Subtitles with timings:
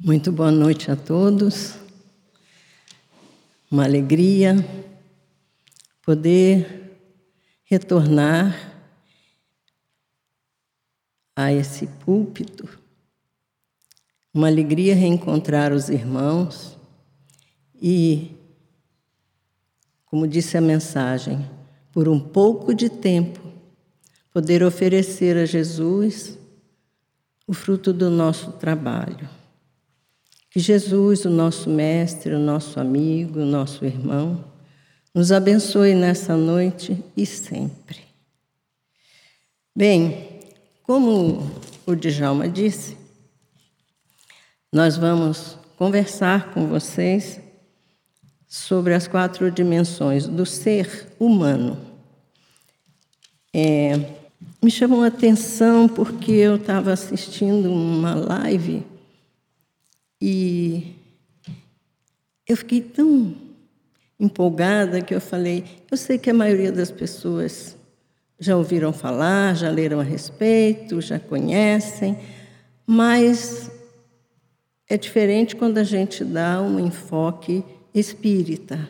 [0.00, 1.74] Muito boa noite a todos.
[3.68, 4.54] Uma alegria
[6.02, 7.00] poder
[7.64, 8.80] retornar
[11.34, 12.68] a esse púlpito.
[14.32, 16.78] Uma alegria reencontrar os irmãos
[17.82, 18.36] e,
[20.06, 21.44] como disse a mensagem,
[21.90, 23.40] por um pouco de tempo,
[24.32, 26.38] poder oferecer a Jesus
[27.48, 29.37] o fruto do nosso trabalho.
[30.50, 34.44] Que Jesus, o nosso mestre, o nosso amigo, o nosso irmão,
[35.14, 37.98] nos abençoe nessa noite e sempre.
[39.76, 40.40] Bem,
[40.82, 41.50] como
[41.86, 42.96] o Djalma disse,
[44.72, 47.40] nós vamos conversar com vocês
[48.46, 51.78] sobre as quatro dimensões do ser humano.
[53.54, 53.96] É,
[54.62, 58.84] me chamou a atenção porque eu estava assistindo uma live
[60.20, 60.94] e
[62.46, 63.34] eu fiquei tão
[64.18, 67.76] empolgada que eu falei: eu sei que a maioria das pessoas
[68.38, 72.18] já ouviram falar, já leram a respeito, já conhecem,
[72.86, 73.70] mas
[74.88, 78.88] é diferente quando a gente dá um enfoque espírita.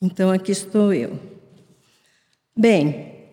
[0.00, 1.18] Então aqui estou eu.
[2.56, 3.28] Bem,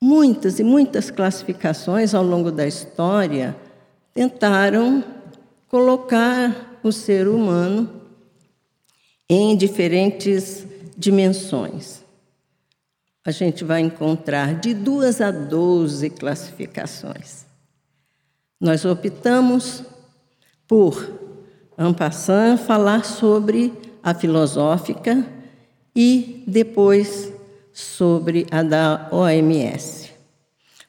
[0.00, 3.56] muitas e muitas classificações ao longo da história
[4.12, 5.02] tentaram
[5.74, 8.00] colocar o ser humano
[9.28, 10.64] em diferentes
[10.96, 12.00] dimensões.
[13.24, 17.44] A gente vai encontrar de duas a doze classificações.
[18.60, 19.82] Nós optamos
[20.68, 21.12] por,
[21.76, 25.26] en passant, falar sobre a filosófica
[25.92, 27.32] e depois
[27.72, 30.12] sobre a da OMS.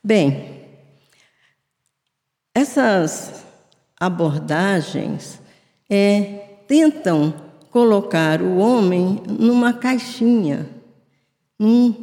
[0.04, 0.62] Bem,
[2.54, 3.45] essas
[4.00, 5.42] abordagens
[5.90, 7.34] é, tentam
[7.70, 10.68] colocar o homem numa caixinha,
[11.60, 11.94] num,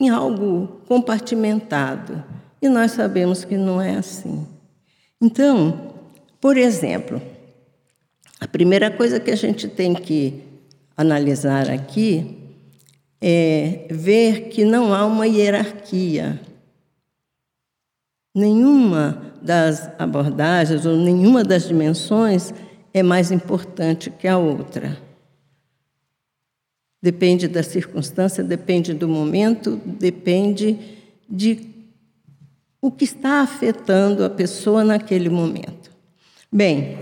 [0.00, 2.24] em algo compartimentado.
[2.60, 4.46] E nós sabemos que não é assim.
[5.20, 5.94] Então,
[6.40, 7.22] por exemplo,
[8.40, 10.42] a primeira coisa que a gente tem que
[10.96, 12.36] analisar aqui
[13.20, 16.40] é ver que não há uma hierarquia.
[18.34, 22.52] Nenhuma das abordagens ou nenhuma das dimensões
[22.92, 24.98] é mais importante que a outra.
[27.00, 30.78] Depende da circunstância, depende do momento, depende
[31.28, 31.66] de
[32.80, 35.90] o que está afetando a pessoa naquele momento.
[36.50, 36.98] Bem,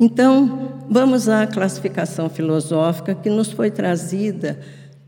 [0.00, 4.58] então vamos à classificação filosófica que nos foi trazida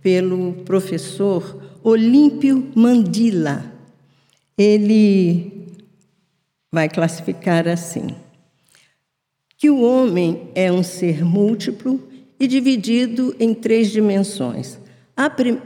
[0.00, 3.64] pelo professor Olímpio Mandila.
[4.62, 5.70] Ele
[6.70, 8.08] vai classificar assim:
[9.56, 11.98] que o homem é um ser múltiplo
[12.38, 14.78] e dividido em três dimensões.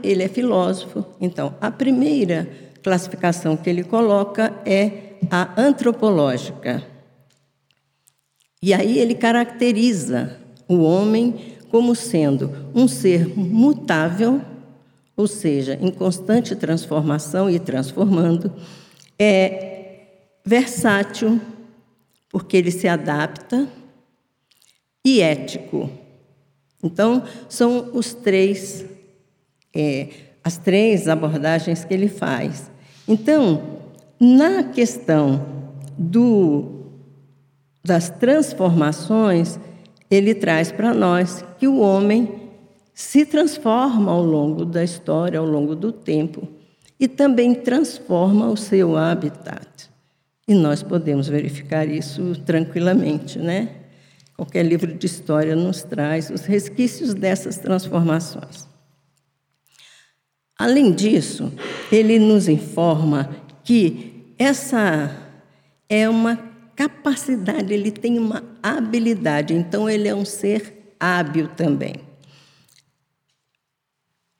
[0.00, 2.48] Ele é filósofo, então a primeira
[2.84, 6.80] classificação que ele coloca é a antropológica.
[8.62, 10.38] E aí ele caracteriza
[10.68, 14.40] o homem como sendo um ser mutável,
[15.16, 18.52] ou seja, em constante transformação e transformando,
[19.18, 20.06] é
[20.44, 21.40] versátil,
[22.30, 23.68] porque ele se adapta,
[25.04, 25.90] e ético.
[26.82, 28.84] Então, são os três,
[29.74, 30.08] é,
[30.42, 32.70] as três abordagens que ele faz.
[33.06, 33.80] Então,
[34.18, 35.46] na questão
[35.98, 36.86] do,
[37.84, 39.58] das transformações,
[40.10, 42.50] ele traz para nós que o homem
[42.94, 46.48] se transforma ao longo da história, ao longo do tempo,
[47.04, 49.90] e também transforma o seu habitat.
[50.48, 53.68] E nós podemos verificar isso tranquilamente, né?
[54.34, 58.66] Qualquer livro de história nos traz os resquícios dessas transformações.
[60.58, 61.52] Além disso,
[61.92, 65.14] ele nos informa que essa
[65.86, 66.36] é uma
[66.74, 71.96] capacidade, ele tem uma habilidade, então ele é um ser hábil também.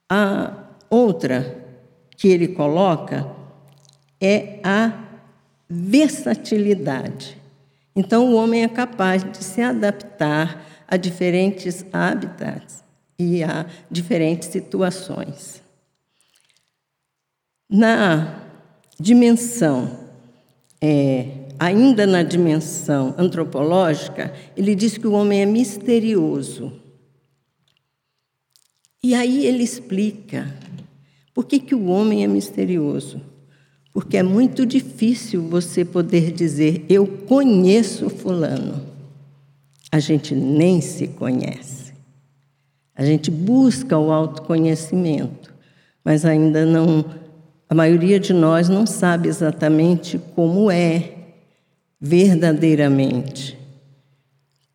[0.09, 1.63] A outra
[2.25, 3.31] que ele coloca
[4.19, 4.91] é a
[5.69, 7.39] versatilidade.
[7.95, 12.83] Então, o homem é capaz de se adaptar a diferentes habitats
[13.19, 15.61] e a diferentes situações.
[17.69, 18.39] Na
[18.99, 19.99] dimensão,
[20.81, 21.27] é,
[21.59, 26.73] ainda na dimensão antropológica, ele diz que o homem é misterioso.
[29.03, 30.64] E aí ele explica
[31.35, 33.19] por que, que o homem é misterioso.
[33.91, 38.81] porque é muito difícil você poder dizer eu conheço Fulano.
[39.91, 41.93] A gente nem se conhece.
[42.95, 45.53] A gente busca o autoconhecimento,
[46.03, 47.05] mas ainda não.
[47.69, 51.13] A maioria de nós não sabe exatamente como é
[51.99, 53.57] verdadeiramente,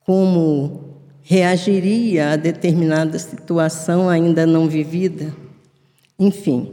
[0.00, 5.32] como reagiria a determinada situação ainda não vivida.
[6.20, 6.70] Enfim.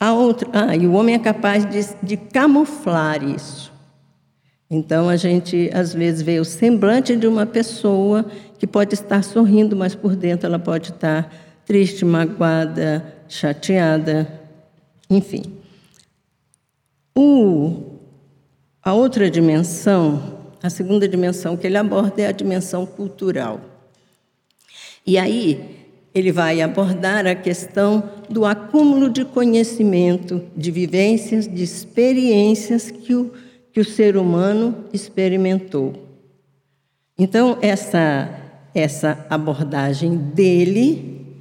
[0.00, 3.70] A outra, ah, e o homem é capaz de, de camuflar isso.
[4.70, 8.24] Então a gente às vezes vê o semblante de uma pessoa
[8.58, 11.30] que pode estar sorrindo, mas por dentro ela pode estar
[11.66, 14.40] triste, magoada, chateada,
[15.10, 15.42] enfim.
[17.14, 17.98] O,
[18.82, 23.60] a outra dimensão, a segunda dimensão que ele aborda é a dimensão cultural.
[25.06, 25.79] E aí
[26.14, 33.32] ele vai abordar a questão do acúmulo de conhecimento, de vivências, de experiências que o,
[33.72, 35.92] que o ser humano experimentou.
[37.18, 38.28] Então, essa,
[38.74, 41.36] essa abordagem dele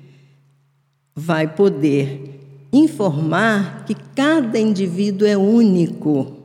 [1.15, 2.39] vai poder
[2.71, 6.37] informar que cada indivíduo é único.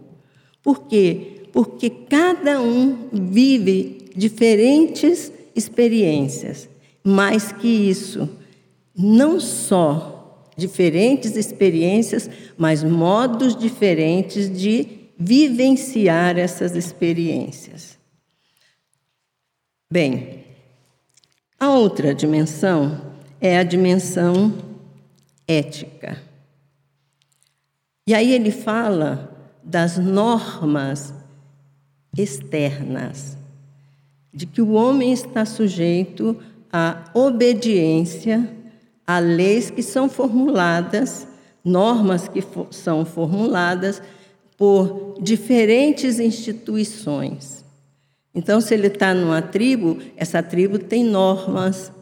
[0.62, 1.42] Por quê?
[1.52, 6.68] Porque cada um vive diferentes experiências
[7.04, 8.28] mais que isso,
[8.96, 17.98] não só diferentes experiências, mas modos diferentes de vivenciar essas experiências.
[19.92, 20.44] Bem,
[21.58, 24.52] a outra dimensão é a dimensão
[25.46, 26.20] ética.
[28.06, 29.30] E aí ele fala
[29.62, 31.14] das normas
[32.16, 33.36] externas,
[34.32, 36.53] de que o homem está sujeito a
[37.14, 38.50] obediência
[39.06, 41.28] a leis que são formuladas,
[41.64, 44.02] normas que são formuladas
[44.56, 47.64] por diferentes instituições.
[48.34, 51.92] Então, se ele está numa tribo, essa tribo tem normas.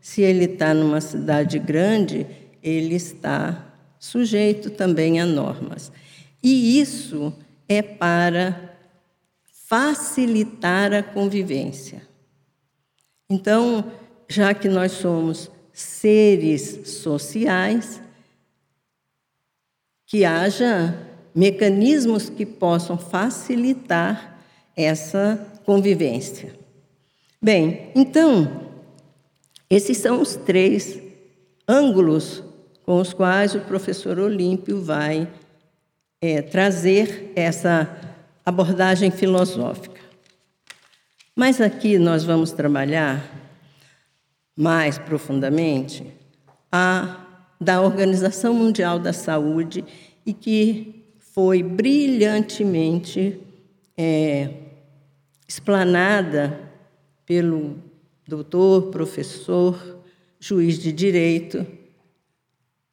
[0.00, 2.26] Se ele está numa cidade grande,
[2.62, 5.90] ele está sujeito também a normas.
[6.42, 7.32] E isso
[7.68, 8.76] é para
[9.66, 12.02] facilitar a convivência.
[13.28, 13.84] Então,
[14.30, 18.00] já que nós somos seres sociais,
[20.06, 20.96] que haja
[21.34, 24.40] mecanismos que possam facilitar
[24.76, 26.54] essa convivência.
[27.42, 28.70] Bem, então,
[29.68, 31.00] esses são os três
[31.66, 32.44] ângulos
[32.84, 35.28] com os quais o professor Olímpio vai
[36.20, 38.14] é, trazer essa
[38.46, 40.00] abordagem filosófica.
[41.34, 43.49] Mas aqui nós vamos trabalhar
[44.60, 46.06] mais profundamente
[46.70, 47.26] a
[47.58, 49.82] da Organização Mundial da Saúde
[50.24, 53.40] e que foi brilhantemente
[53.96, 54.50] é,
[55.48, 56.60] explanada
[57.24, 57.78] pelo
[58.28, 60.02] doutor, professor,
[60.38, 61.66] juiz de direito,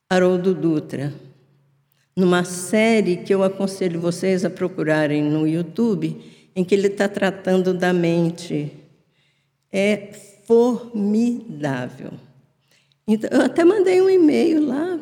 [0.10, 1.14] Haroldo Dutra,
[2.16, 6.22] numa série que eu aconselho vocês a procurarem no YouTube,
[6.56, 8.72] em que ele está tratando da mente.
[9.70, 12.12] É formidável.
[13.06, 15.00] Então, eu até mandei um e-mail lá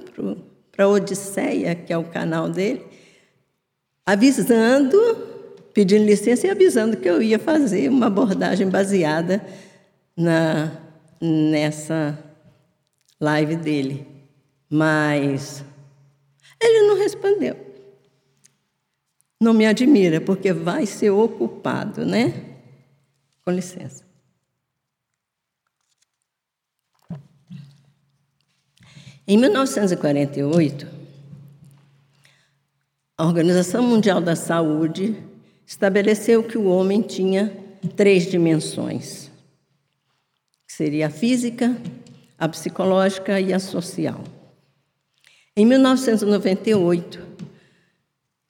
[0.71, 2.85] para a Odisseia, que é o canal dele,
[4.05, 4.97] avisando,
[5.73, 9.45] pedindo licença e avisando que eu ia fazer uma abordagem baseada
[10.17, 10.71] na,
[11.21, 12.17] nessa
[13.19, 14.07] live dele.
[14.69, 15.63] Mas
[16.61, 17.55] ele não respondeu.
[19.39, 22.55] Não me admira, porque vai ser ocupado, né?
[23.43, 24.04] Com licença.
[29.27, 30.87] Em 1948,
[33.17, 35.15] a Organização Mundial da Saúde
[35.65, 37.51] estabeleceu que o homem tinha
[37.95, 39.31] três dimensões,
[40.67, 41.75] seria a física,
[42.37, 44.23] a psicológica e a social.
[45.57, 47.19] Em 1998,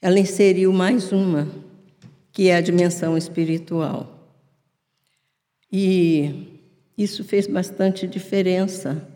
[0.01, 1.47] ela inseriu mais uma,
[2.33, 4.29] que é a dimensão espiritual.
[5.71, 6.59] E
[6.97, 9.14] isso fez bastante diferença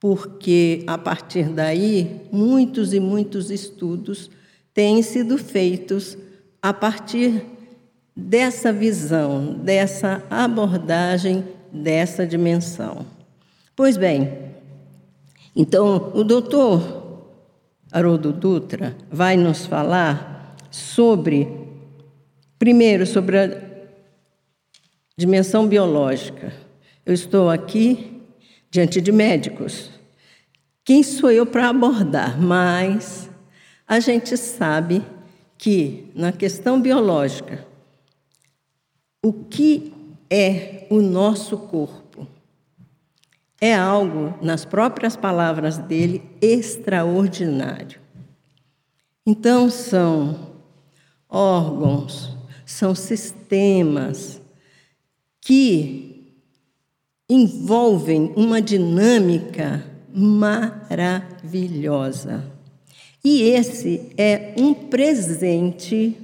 [0.00, 4.30] porque a partir daí muitos e muitos estudos
[4.74, 6.18] têm sido feitos
[6.60, 7.42] a partir
[8.14, 13.06] dessa visão, dessa abordagem, dessa dimensão.
[13.74, 14.32] Pois bem,
[15.54, 17.06] então o doutor
[17.92, 21.48] Haroldo Dutra vai nos falar sobre,
[22.58, 23.60] primeiro, sobre a
[25.16, 26.52] dimensão biológica.
[27.04, 28.15] Eu estou aqui
[28.76, 29.90] diante de médicos
[30.84, 32.40] quem sou eu para abordar?
[32.40, 33.28] Mas
[33.88, 35.04] A gente sabe
[35.56, 37.64] que, na questão biológica,
[39.22, 39.92] o que
[40.28, 42.26] é o nosso corpo
[43.60, 48.00] é algo, nas próprias palavras dele, extraordinário.
[49.24, 50.52] Então, são
[51.28, 54.42] órgãos, são sistemas
[55.40, 56.15] que
[57.28, 62.44] envolvem uma dinâmica maravilhosa.
[63.24, 66.16] E esse é um presente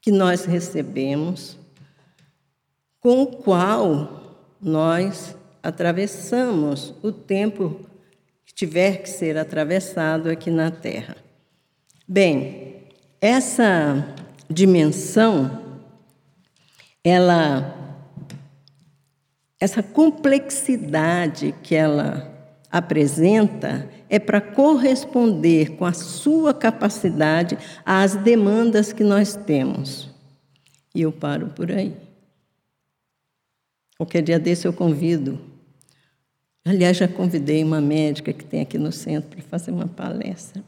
[0.00, 1.56] que nós recebemos,
[2.98, 7.80] com o qual nós atravessamos o tempo
[8.44, 11.16] que tiver que ser atravessado aqui na Terra.
[12.08, 12.82] Bem,
[13.20, 14.14] essa
[14.50, 15.62] dimensão,
[17.04, 17.81] ela,
[19.62, 22.28] essa complexidade que ela
[22.68, 30.10] apresenta é para corresponder com a sua capacidade às demandas que nós temos.
[30.92, 31.94] E eu paro por aí.
[33.96, 35.38] Qualquer dia desse eu convido.
[36.64, 40.60] Aliás, já convidei uma médica que tem aqui no centro para fazer uma palestra.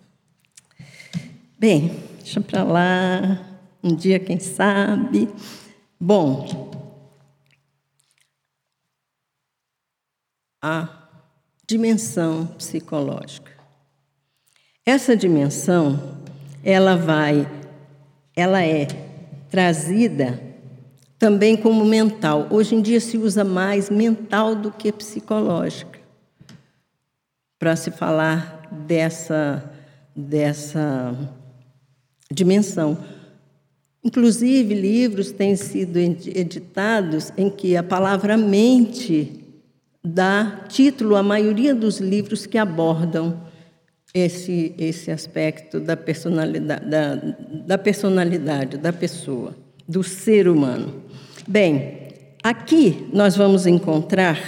[1.59, 3.45] Bem, deixa para lá.
[3.83, 5.29] Um dia, quem sabe.
[5.99, 6.71] Bom,
[10.67, 10.89] a
[11.67, 13.53] dimensão psicológica.
[14.87, 16.17] Essa dimensão,
[16.65, 17.47] ela vai,
[18.35, 18.87] ela é
[19.51, 20.41] trazida
[21.19, 22.49] também como mental.
[22.51, 26.01] Hoje em dia se usa mais mental do que psicológica
[27.59, 29.71] para se falar dessa
[30.17, 31.15] dessa
[32.33, 32.97] dimensão.
[34.03, 39.44] Inclusive, livros têm sido editados em que a palavra mente
[40.05, 43.41] dá título à maioria dos livros que abordam
[44.13, 47.15] esse, esse aspecto da personalidade, da,
[47.67, 49.57] da personalidade da pessoa,
[49.89, 51.03] do ser humano.
[51.49, 52.09] Bem,
[52.43, 54.39] aqui nós vamos encontrar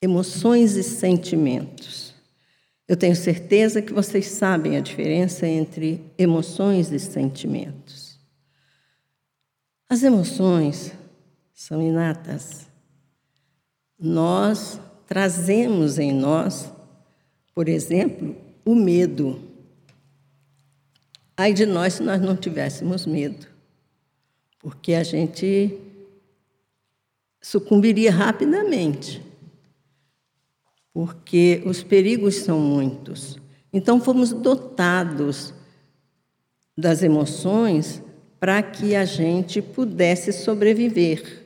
[0.00, 2.14] emoções e sentimentos.
[2.88, 8.18] Eu tenho certeza que vocês sabem a diferença entre emoções e sentimentos.
[9.88, 10.92] As emoções
[11.52, 12.65] são inatas
[13.98, 16.72] nós trazemos em nós,
[17.54, 19.40] por exemplo, o medo.
[21.36, 23.46] Ai de nós se nós não tivéssemos medo,
[24.58, 25.78] porque a gente
[27.40, 29.22] sucumbiria rapidamente,
[30.92, 33.38] porque os perigos são muitos.
[33.72, 35.52] Então, fomos dotados
[36.76, 38.02] das emoções
[38.40, 41.45] para que a gente pudesse sobreviver.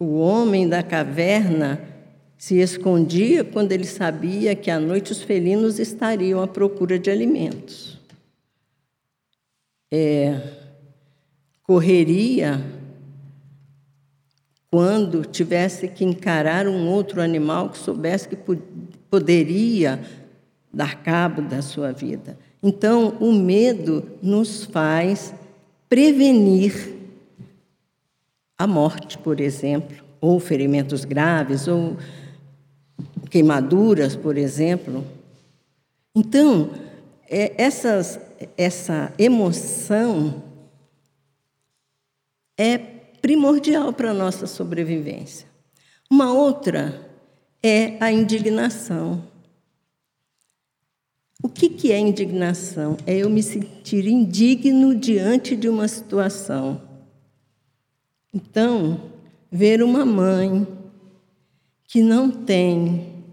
[0.00, 1.78] O homem da caverna
[2.38, 7.98] se escondia quando ele sabia que à noite os felinos estariam à procura de alimentos.
[9.92, 10.40] É,
[11.62, 12.64] correria
[14.70, 18.38] quando tivesse que encarar um outro animal que soubesse que
[19.10, 20.00] poderia
[20.72, 22.38] dar cabo da sua vida.
[22.62, 25.34] Então, o medo nos faz
[25.90, 26.99] prevenir
[28.60, 31.96] a morte, por exemplo, ou ferimentos graves, ou
[33.30, 35.02] queimaduras, por exemplo.
[36.14, 36.70] Então,
[37.26, 38.20] é, essas,
[38.58, 40.42] essa emoção
[42.58, 45.48] é primordial para a nossa sobrevivência.
[46.10, 47.00] Uma outra
[47.62, 49.24] é a indignação.
[51.42, 52.98] O que, que é indignação?
[53.06, 56.89] É eu me sentir indigno diante de uma situação.
[58.32, 59.10] Então,
[59.50, 60.66] ver uma mãe
[61.84, 63.24] que não tem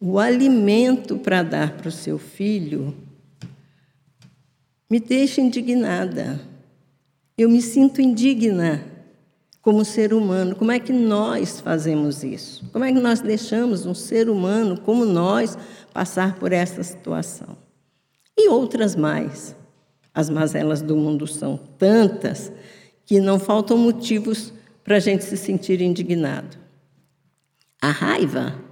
[0.00, 2.94] o alimento para dar para o seu filho
[4.90, 6.40] me deixa indignada.
[7.36, 8.84] Eu me sinto indigna
[9.60, 10.56] como ser humano.
[10.56, 12.64] Como é que nós fazemos isso?
[12.72, 15.58] Como é que nós deixamos um ser humano como nós
[15.92, 17.56] passar por essa situação?
[18.36, 19.54] E outras mais.
[20.14, 22.50] As mazelas do mundo são tantas
[23.08, 24.52] que não faltam motivos
[24.84, 26.58] para a gente se sentir indignado.
[27.80, 28.62] A raiva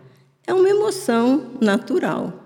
[0.47, 2.45] é uma emoção natural.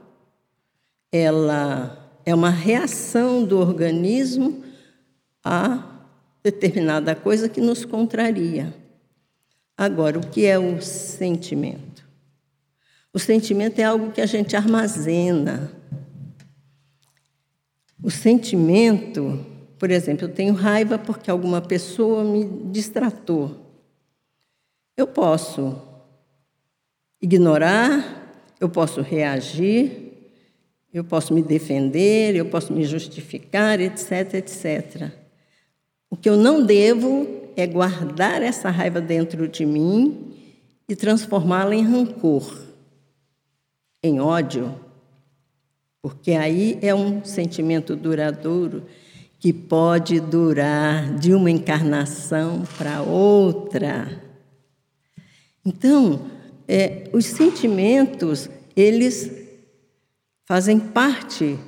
[1.11, 4.63] Ela é uma reação do organismo
[5.43, 6.05] a
[6.45, 8.73] determinada coisa que nos contraria.
[9.77, 12.09] Agora, o que é o sentimento?
[13.13, 15.73] O sentimento é algo que a gente armazena.
[18.01, 19.50] O sentimento
[19.81, 23.57] por exemplo, eu tenho raiva porque alguma pessoa me distratou.
[24.95, 25.75] Eu posso
[27.19, 30.13] ignorar, eu posso reagir,
[30.93, 35.13] eu posso me defender, eu posso me justificar, etc, etc.
[36.11, 40.35] O que eu não devo é guardar essa raiva dentro de mim
[40.91, 42.67] e transformá-la em rancor,
[44.03, 44.79] em ódio,
[46.03, 48.85] porque aí é um sentimento duradouro
[49.41, 54.23] que pode durar de uma encarnação para outra.
[55.65, 56.27] Então,
[56.69, 59.33] é, os sentimentos, eles
[60.45, 61.59] fazem parte,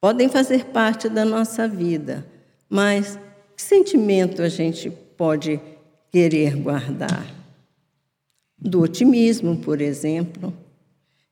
[0.00, 2.26] podem fazer parte da nossa vida,
[2.70, 3.18] mas
[3.54, 5.60] que sentimento a gente pode
[6.10, 7.34] querer guardar?
[8.58, 10.54] Do otimismo, por exemplo.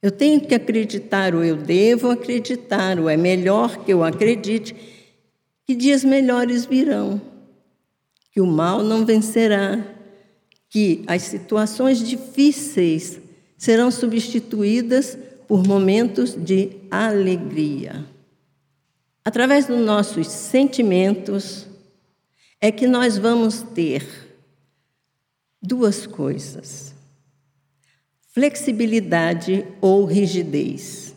[0.03, 4.77] Eu tenho que acreditar, ou eu devo acreditar, ou é melhor que eu acredite
[5.67, 7.21] que dias melhores virão,
[8.31, 9.83] que o mal não vencerá,
[10.69, 13.21] que as situações difíceis
[13.57, 15.17] serão substituídas
[15.47, 18.05] por momentos de alegria.
[19.25, 21.67] Através dos nossos sentimentos
[22.61, 24.07] é que nós vamos ter
[25.63, 26.95] duas coisas:
[28.33, 31.15] flexibilidade ou rigidez.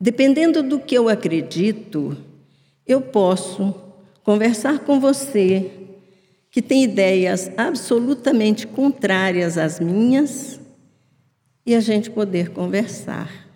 [0.00, 2.16] Dependendo do que eu acredito,
[2.86, 3.74] eu posso
[4.22, 5.70] conversar com você
[6.50, 10.60] que tem ideias absolutamente contrárias às minhas
[11.66, 13.48] e a gente poder conversar.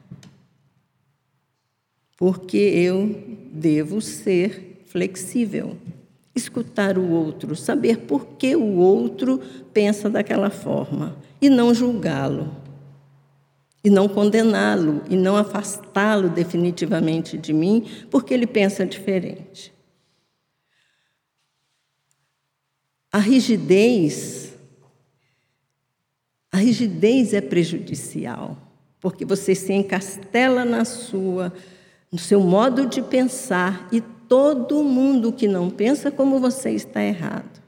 [2.16, 5.76] Porque eu devo ser flexível,
[6.34, 9.38] escutar o outro, saber por que o outro
[9.72, 12.67] pensa daquela forma e não julgá-lo
[13.82, 19.72] e não condená-lo e não afastá-lo definitivamente de mim porque ele pensa diferente.
[23.10, 24.48] A rigidez
[26.50, 28.56] a rigidez é prejudicial,
[29.00, 31.52] porque você se encastela na sua
[32.10, 37.62] no seu modo de pensar e todo mundo que não pensa como você está errado.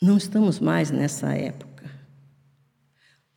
[0.00, 1.71] Não estamos mais nessa época.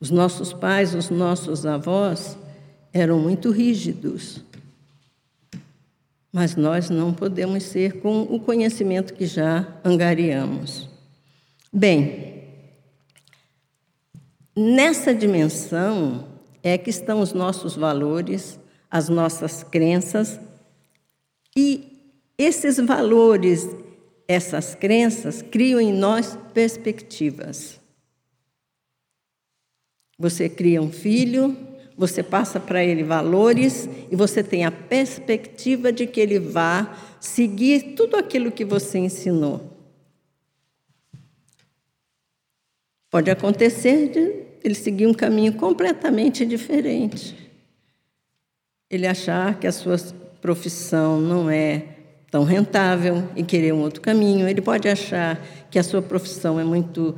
[0.00, 2.36] Os nossos pais, os nossos avós
[2.92, 4.42] eram muito rígidos.
[6.32, 10.88] Mas nós não podemos ser com o conhecimento que já angariamos.
[11.72, 12.44] Bem,
[14.54, 16.26] nessa dimensão
[16.62, 18.58] é que estão os nossos valores,
[18.90, 20.38] as nossas crenças,
[21.56, 21.96] e
[22.36, 23.66] esses valores,
[24.28, 27.80] essas crenças, criam em nós perspectivas.
[30.18, 31.56] Você cria um filho,
[31.96, 37.94] você passa para ele valores e você tem a perspectiva de que ele vá seguir
[37.94, 39.72] tudo aquilo que você ensinou.
[43.10, 47.34] Pode acontecer de ele seguir um caminho completamente diferente.
[48.90, 49.96] Ele achar que a sua
[50.40, 51.84] profissão não é
[52.30, 54.48] tão rentável e querer um outro caminho.
[54.48, 57.16] Ele pode achar que a sua profissão é muito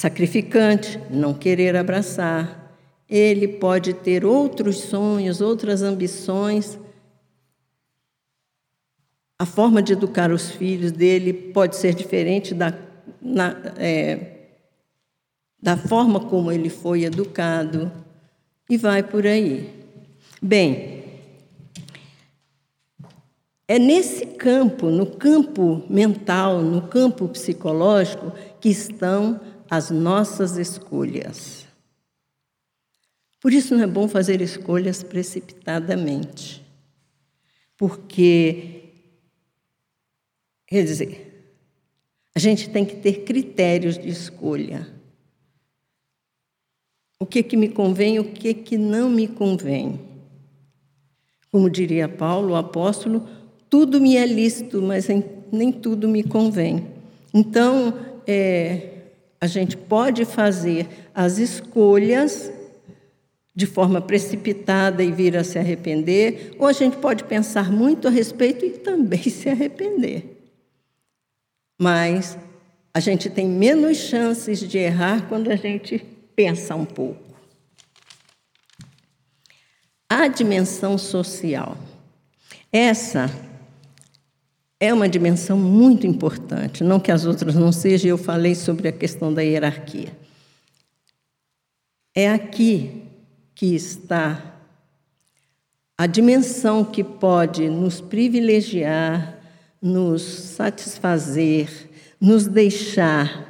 [0.00, 2.74] sacrificante, não querer abraçar.
[3.06, 6.78] Ele pode ter outros sonhos, outras ambições.
[9.38, 12.72] A forma de educar os filhos dele pode ser diferente da,
[13.20, 14.38] na, é,
[15.62, 17.92] da forma como ele foi educado,
[18.70, 19.68] e vai por aí.
[20.40, 21.04] Bem,
[23.68, 29.38] é nesse campo, no campo mental, no campo psicológico, que estão
[29.70, 31.64] as nossas escolhas.
[33.40, 36.60] Por isso não é bom fazer escolhas precipitadamente,
[37.78, 38.90] porque,
[40.66, 41.54] quer dizer,
[42.34, 44.86] a gente tem que ter critérios de escolha.
[47.18, 50.00] O que, que me convém, o que, que não me convém.
[51.50, 53.26] Como diria Paulo, o apóstolo,
[53.68, 55.06] tudo me é lícito, mas
[55.52, 56.88] nem tudo me convém.
[57.32, 57.94] Então,
[58.26, 58.99] é,
[59.40, 62.52] a gente pode fazer as escolhas
[63.54, 68.10] de forma precipitada e vir a se arrepender, ou a gente pode pensar muito a
[68.10, 70.36] respeito e também se arrepender.
[71.78, 72.36] Mas
[72.92, 75.98] a gente tem menos chances de errar quando a gente
[76.36, 77.30] pensa um pouco.
[80.08, 81.76] A dimensão social.
[82.72, 83.30] Essa
[84.80, 88.92] é uma dimensão muito importante, não que as outras não sejam, eu falei sobre a
[88.92, 90.10] questão da hierarquia.
[92.14, 93.02] É aqui
[93.54, 94.56] que está
[95.98, 99.38] a dimensão que pode nos privilegiar,
[99.82, 101.68] nos satisfazer,
[102.18, 103.48] nos deixar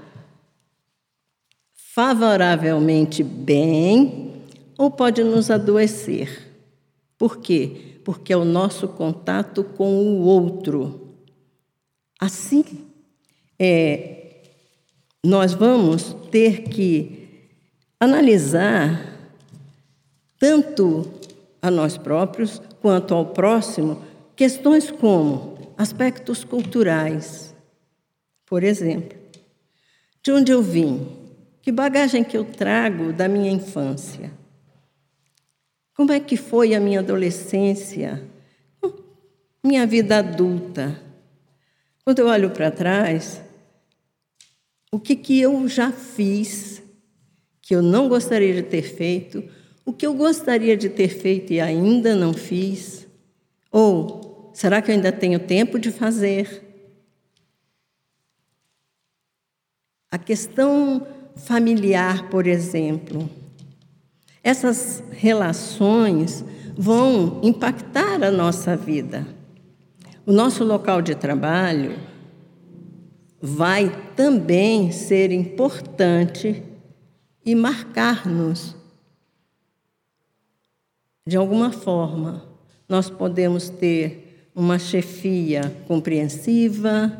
[1.73, 4.33] favoravelmente bem,
[4.77, 6.49] ou pode nos adoecer.
[7.16, 8.01] Por quê?
[8.05, 11.10] Porque é o nosso contato com o outro.
[12.21, 12.65] Assim,
[13.59, 14.43] é,
[15.25, 17.29] nós vamos ter que
[17.99, 19.19] analisar
[20.39, 21.11] tanto
[21.63, 24.03] a nós próprios quanto ao próximo
[24.37, 27.55] questões como aspectos culturais.
[28.45, 29.19] Por exemplo,
[30.23, 31.09] de onde eu vim?
[31.63, 34.31] Que bagagem que eu trago da minha infância?
[35.95, 38.23] Como é que foi a minha adolescência?
[39.63, 41.10] Minha vida adulta?
[42.11, 43.40] Quando eu olho para trás,
[44.90, 46.83] o que, que eu já fiz
[47.62, 49.44] que eu não gostaria de ter feito,
[49.85, 53.07] o que eu gostaria de ter feito e ainda não fiz?
[53.70, 56.64] Ou será que eu ainda tenho tempo de fazer?
[60.11, 63.31] A questão familiar, por exemplo.
[64.42, 66.44] Essas relações
[66.77, 69.38] vão impactar a nossa vida.
[70.31, 71.99] O nosso local de trabalho
[73.43, 76.62] vai também ser importante
[77.45, 78.77] e marcar-nos.
[81.27, 82.49] De alguma forma,
[82.88, 87.12] nós podemos ter uma chefia compreensiva,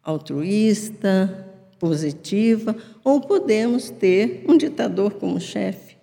[0.00, 1.44] altruísta,
[1.76, 5.96] positiva, ou podemos ter um ditador como chefe.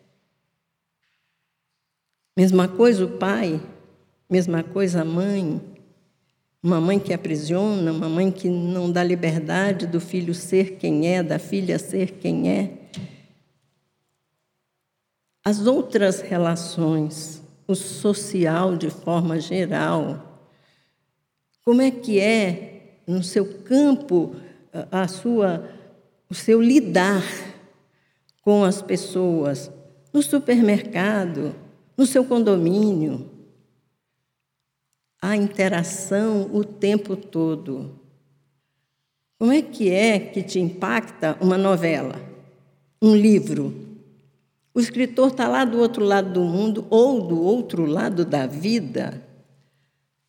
[2.35, 3.61] Mesma coisa o pai,
[4.29, 5.74] mesma coisa a mãe.
[6.65, 11.21] Uma mãe que aprisiona, uma mãe que não dá liberdade do filho ser quem é,
[11.21, 12.71] da filha ser quem é.
[15.43, 20.49] As outras relações, o social de forma geral,
[21.63, 24.35] como é que é no seu campo
[24.91, 25.69] a sua
[26.27, 27.23] o seu lidar
[28.41, 29.69] com as pessoas
[30.11, 31.53] no supermercado,
[31.95, 33.34] no seu condomínio,
[35.29, 37.99] a interação o tempo todo.
[39.39, 42.21] Como é que é que te impacta uma novela,
[43.01, 43.73] um livro?
[44.73, 49.21] O escritor está lá do outro lado do mundo ou do outro lado da vida,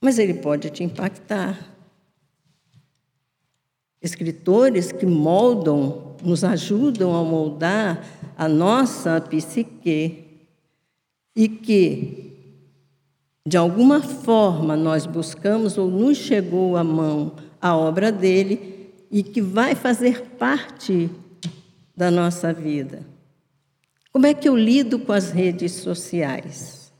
[0.00, 1.74] mas ele pode te impactar.
[4.00, 8.06] Escritores que moldam, nos ajudam a moldar
[8.36, 10.24] a nossa psique
[11.34, 12.35] e que
[13.46, 19.40] de alguma forma nós buscamos ou nos chegou à mão a obra dele e que
[19.40, 21.08] vai fazer parte
[21.96, 23.06] da nossa vida.
[24.12, 26.92] Como é que eu lido com as redes sociais?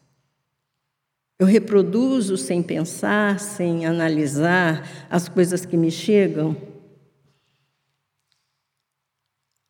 [1.36, 6.56] Eu reproduzo sem pensar, sem analisar as coisas que me chegam?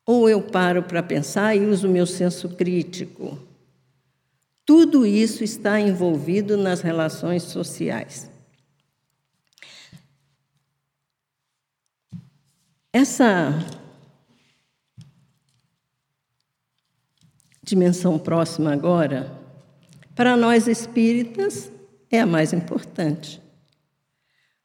[0.05, 3.46] Ou eu paro para pensar e uso o meu senso crítico?
[4.67, 8.29] Tudo isso está envolvido nas relações sociais.
[12.91, 13.53] Essa
[17.63, 19.31] dimensão próxima agora,
[20.13, 21.71] para nós espíritas,
[22.11, 23.41] é a mais importante.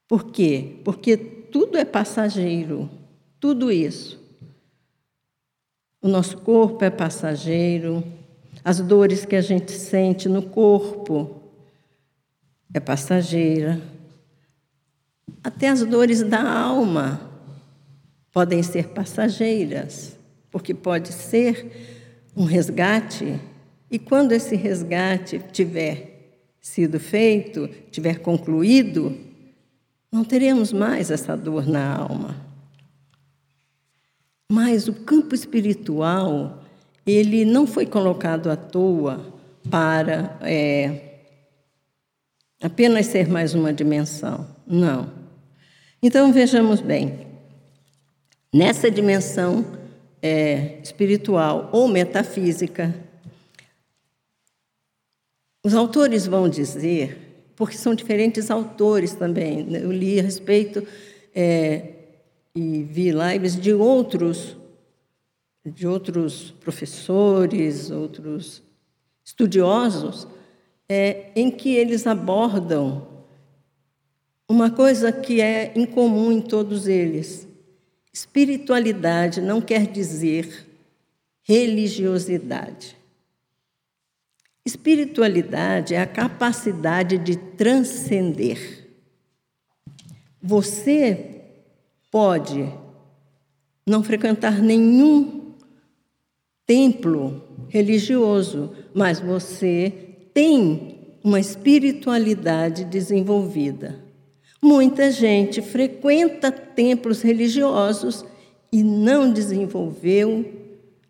[0.09, 0.81] Por quê?
[0.85, 2.91] Porque tudo é passageiro,
[3.39, 4.21] tudo isso.
[6.01, 8.03] O nosso corpo é passageiro,
[8.65, 11.43] as dores que a gente sente no corpo
[12.73, 13.81] é passageira.
[15.43, 17.31] Até as dores da alma
[18.33, 20.17] podem ser passageiras,
[20.51, 22.01] porque pode ser
[22.37, 23.39] um resgate,
[23.91, 29.19] e quando esse resgate tiver sido feito, tiver concluído,
[30.11, 32.37] não teremos mais essa dor na alma.
[34.51, 36.62] Mas o campo espiritual
[37.07, 39.33] ele não foi colocado à toa
[39.71, 41.19] para é,
[42.61, 44.47] apenas ser mais uma dimensão.
[44.67, 45.11] Não.
[46.03, 47.27] Então vejamos bem.
[48.53, 49.65] Nessa dimensão
[50.21, 52.95] é, espiritual ou metafísica,
[55.65, 59.65] os autores vão dizer, porque são diferentes autores também.
[59.65, 59.83] Né?
[59.83, 60.87] Eu li a respeito
[61.35, 61.89] é,
[62.55, 64.57] e vi lives de outros
[65.65, 68.63] de outros professores, outros
[69.25, 70.27] estudiosos,
[70.89, 73.07] é, em que eles abordam
[74.49, 77.47] uma coisa que é incomum em todos eles.
[78.13, 80.67] Espiritualidade não quer dizer
[81.43, 82.97] religiosidade.
[84.65, 88.89] Espiritualidade é a capacidade de transcender.
[90.41, 91.41] Você
[92.11, 92.73] pode
[93.87, 95.42] não frequentar nenhum
[96.73, 99.93] templo religioso, mas você
[100.33, 104.03] tem uma espiritualidade desenvolvida.
[104.63, 108.25] Muita gente frequenta templos religiosos
[108.73, 110.51] e não desenvolveu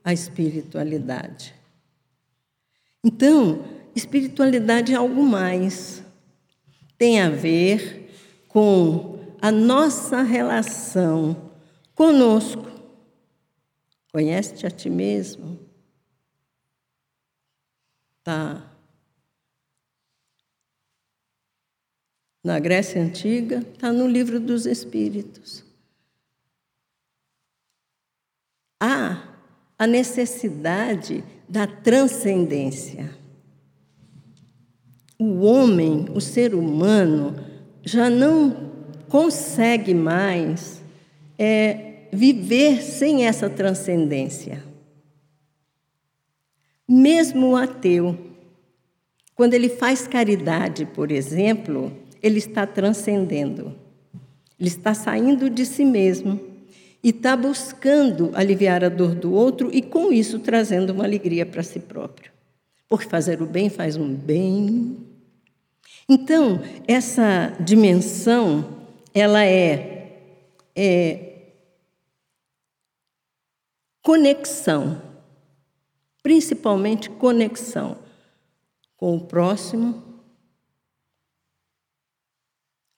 [0.03, 1.55] a espiritualidade.
[3.05, 3.63] Então,
[3.95, 6.03] espiritualidade é algo mais.
[6.99, 8.13] Tem a ver
[8.49, 11.37] com a nossa relação
[11.95, 12.72] conosco.
[14.13, 15.59] Conhece-te a ti mesmo?
[18.23, 18.71] Tá.
[22.45, 25.65] Na Grécia Antiga, está no livro dos Espíritos.
[28.79, 29.37] Há
[29.79, 33.17] a necessidade da transcendência.
[35.19, 37.35] O homem, o ser humano,
[37.83, 38.71] já não
[39.09, 40.83] consegue mais
[41.39, 44.63] é, viver sem essa transcendência.
[46.87, 48.19] Mesmo o ateu,
[49.35, 51.91] quando ele faz caridade, por exemplo,
[52.23, 53.75] ele está transcendendo,
[54.61, 56.39] ele está saindo de si mesmo
[57.03, 61.63] e está buscando aliviar a dor do outro e, com isso, trazendo uma alegria para
[61.63, 62.31] si próprio.
[62.89, 64.99] Porque fazer o bem faz um bem.
[66.07, 68.69] Então, essa dimensão,
[69.15, 70.19] ela é,
[70.77, 71.32] é
[74.03, 75.01] conexão,
[76.23, 77.97] principalmente conexão
[78.97, 80.03] com o próximo,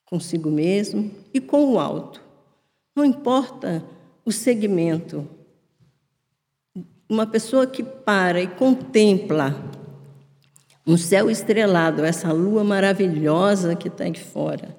[0.05, 2.21] consigo mesmo e com o alto.
[2.95, 3.83] Não importa
[4.23, 5.27] o segmento.
[7.07, 9.53] Uma pessoa que para e contempla
[10.87, 14.77] um céu estrelado, essa lua maravilhosa que está aí fora,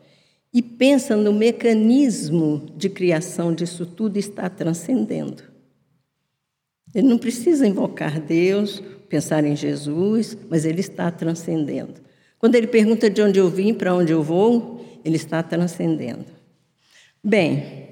[0.52, 5.55] e pensa no mecanismo de criação disso tudo, está transcendendo.
[6.96, 12.00] Ele não precisa invocar Deus, pensar em Jesus, mas ele está transcendendo.
[12.40, 16.24] Quando ele pergunta de onde eu vim, para onde eu vou, ele está transcendendo.
[17.22, 17.86] Bem,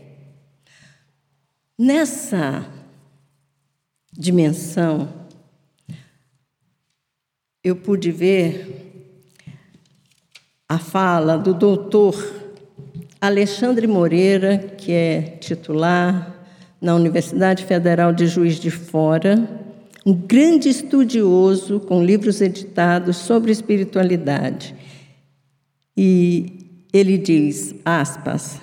[1.77, 2.65] Nessa
[4.13, 5.13] dimensão,
[7.65, 9.11] eu pude ver
[10.69, 12.15] a fala do doutor
[13.21, 16.34] Alexandre Moreira, que é titular
[16.85, 19.43] na Universidade Federal de Juiz de Fora,
[20.05, 24.75] um grande estudioso com livros editados sobre espiritualidade.
[25.97, 28.61] E ele diz, aspas,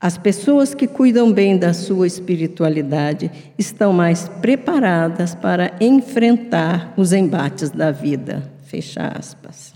[0.00, 7.70] as pessoas que cuidam bem da sua espiritualidade estão mais preparadas para enfrentar os embates
[7.70, 8.52] da vida.
[8.64, 9.72] Fecha aspas.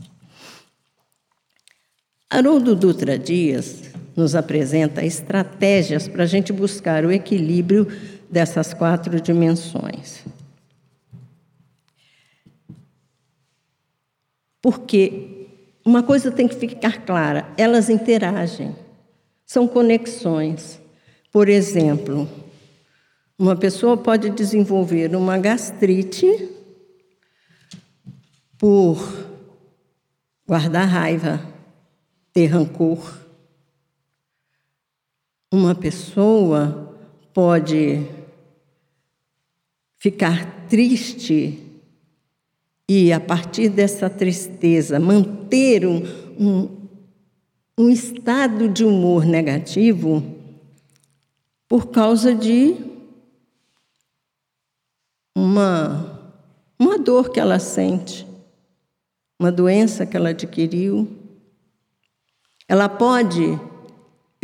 [2.29, 7.87] Haroldo Dutra Dias nos apresenta estratégias para a gente buscar o equilíbrio
[8.31, 10.25] dessas quatro dimensões.
[14.63, 15.47] Porque
[15.85, 18.75] uma coisa tem que ficar clara: elas interagem.
[19.45, 20.81] São conexões.
[21.31, 22.29] Por exemplo,
[23.39, 26.49] uma pessoa pode desenvolver uma gastrite
[28.59, 28.99] por
[30.49, 31.41] guardar raiva,
[32.33, 33.26] ter rancor.
[35.57, 36.95] Uma pessoa
[37.33, 38.07] pode
[39.97, 41.59] ficar triste
[42.87, 46.03] e, a partir dessa tristeza, manter um,
[46.39, 46.89] um,
[47.79, 50.23] um estado de humor negativo
[51.67, 52.77] por causa de
[55.35, 56.21] uma,
[56.79, 58.27] uma dor que ela sente,
[59.41, 61.09] uma doença que ela adquiriu.
[62.69, 63.59] Ela pode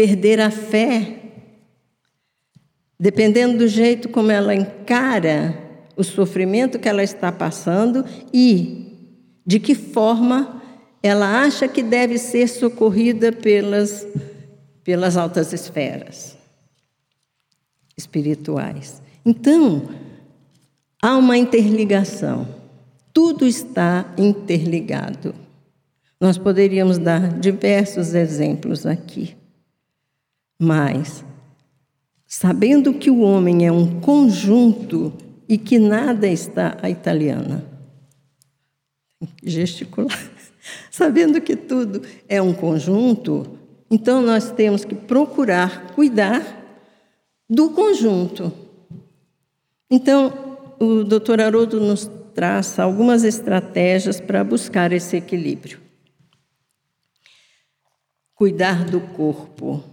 [0.02, 1.16] perder a fé,
[2.98, 5.56] dependendo do jeito como ela encara
[5.96, 9.14] o sofrimento que ela está passando e
[9.46, 10.60] de que forma
[11.00, 14.04] ela acha que deve ser socorrida pelas,
[14.82, 16.36] pelas altas esferas
[17.96, 19.00] espirituais.
[19.24, 19.88] Então,
[21.00, 22.48] há uma interligação.
[23.12, 25.32] Tudo está interligado.
[26.20, 29.40] Nós poderíamos dar diversos exemplos aqui.
[30.58, 31.24] Mas,
[32.26, 35.12] sabendo que o homem é um conjunto
[35.48, 37.64] e que nada está a italiana,
[39.42, 40.18] gesticular.
[40.90, 43.58] Sabendo que tudo é um conjunto,
[43.90, 46.62] então nós temos que procurar cuidar
[47.50, 48.52] do conjunto.
[49.90, 55.80] Então, o doutor Haroldo nos traça algumas estratégias para buscar esse equilíbrio.
[58.34, 59.84] Cuidar do corpo.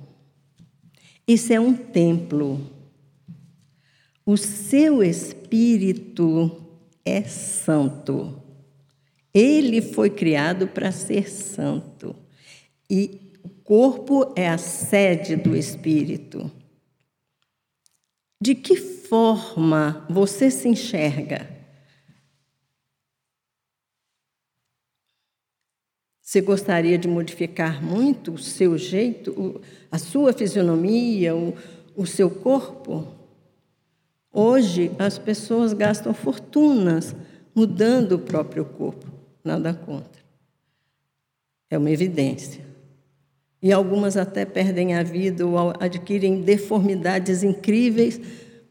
[1.29, 2.59] Isso é um templo.
[4.25, 6.59] O seu espírito
[7.05, 8.41] é santo.
[9.31, 12.15] Ele foi criado para ser santo.
[12.89, 16.51] E o corpo é a sede do espírito.
[18.41, 21.47] De que forma você se enxerga?
[26.23, 31.53] Você gostaria de modificar muito o seu jeito, a sua fisionomia, o,
[31.95, 33.07] o seu corpo?
[34.31, 37.15] Hoje, as pessoas gastam fortunas
[37.55, 39.07] mudando o próprio corpo.
[39.43, 40.21] Nada contra.
[41.69, 42.63] É uma evidência.
[43.61, 48.19] E algumas até perdem a vida ou adquirem deformidades incríveis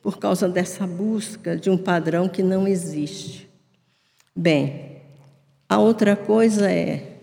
[0.00, 3.48] por causa dessa busca de um padrão que não existe.
[4.34, 5.02] Bem,
[5.68, 7.18] a outra coisa é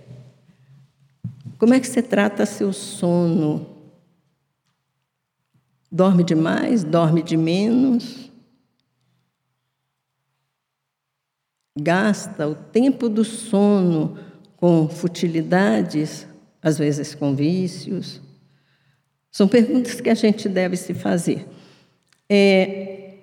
[1.57, 3.74] como é que você trata seu sono?
[5.91, 6.83] Dorme demais?
[6.83, 8.31] Dorme de menos?
[11.77, 14.17] Gasta o tempo do sono
[14.57, 16.27] com futilidades,
[16.61, 18.21] às vezes com vícios?
[19.31, 21.47] São perguntas que a gente deve se fazer.
[22.29, 23.17] É,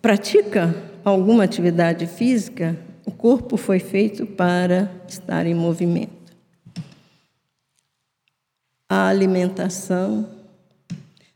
[0.00, 0.74] pratica
[1.04, 2.78] alguma atividade física?
[3.04, 6.22] O corpo foi feito para estar em movimento
[8.92, 10.28] a alimentação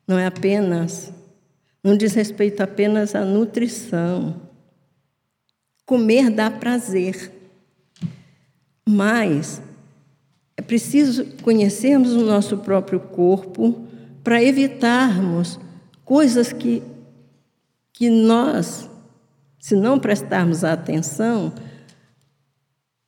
[0.06, 1.12] não é apenas,
[1.82, 4.40] não diz respeito apenas à nutrição.
[5.84, 7.32] Comer dá prazer,
[8.88, 9.60] mas
[10.56, 13.86] é preciso conhecermos o nosso próprio corpo
[14.24, 15.60] para evitarmos
[16.04, 16.82] coisas que,
[17.92, 18.88] que nós,
[19.58, 21.52] se não prestarmos atenção,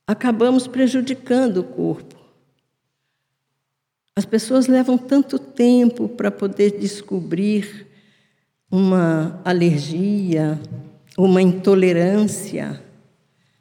[0.07, 2.18] acabamos prejudicando o corpo.
[4.19, 7.87] As pessoas levam tanto tempo para poder descobrir
[8.69, 10.61] uma alergia,
[11.17, 12.83] uma intolerância,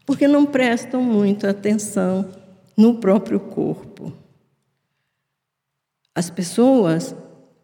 [0.04, 2.28] porque não prestam muito atenção
[2.76, 4.12] no próprio corpo.
[6.15, 7.15] As pessoas,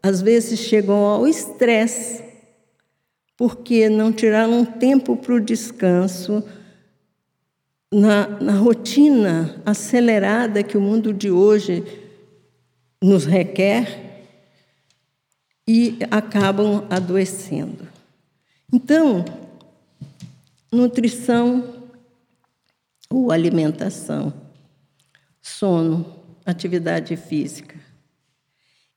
[0.04, 2.24] às vezes, chegam ao estresse
[3.36, 6.44] porque não tiraram um tempo para o descanso
[7.92, 12.03] na, na rotina acelerada que o mundo de hoje
[13.04, 14.32] nos requer
[15.68, 17.86] e acabam adoecendo.
[18.72, 19.26] Então,
[20.72, 21.84] nutrição
[23.10, 24.34] ou alimentação,
[25.42, 27.76] sono, atividade física.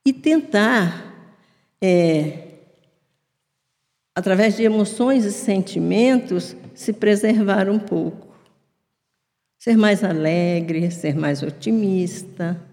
[0.05, 1.13] E tentar,
[1.83, 2.61] é,
[4.15, 8.37] através de emoções e sentimentos, se preservar um pouco.
[9.59, 12.66] Ser mais alegre, ser mais otimista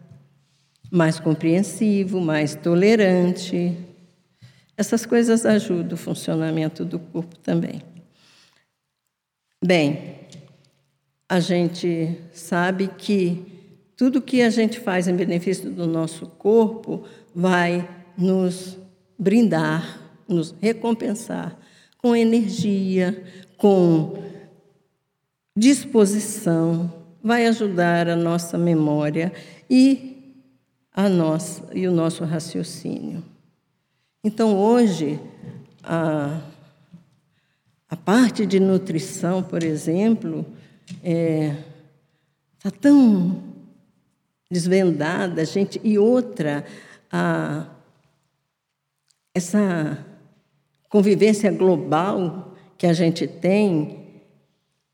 [0.93, 3.75] mais compreensivo, mais tolerante.
[4.77, 7.81] Essas coisas ajudam o funcionamento do corpo também.
[9.65, 10.19] Bem,
[11.27, 13.43] a gente sabe que
[13.97, 18.77] tudo que a gente faz em benefício do nosso corpo vai nos
[19.17, 21.57] brindar, nos recompensar
[21.97, 23.23] com energia,
[23.57, 24.21] com
[25.57, 29.33] disposição, vai ajudar a nossa memória
[29.67, 30.12] e
[30.93, 33.23] a nós e o nosso raciocínio.
[34.23, 35.19] Então, hoje,
[35.81, 36.39] a,
[37.89, 40.45] a parte de nutrição, por exemplo,
[40.87, 41.57] está é,
[42.61, 43.41] tá tão
[44.49, 46.63] desvendada, gente, e outra,
[47.11, 47.65] a,
[49.33, 50.05] essa
[50.87, 54.03] convivência global que a gente tem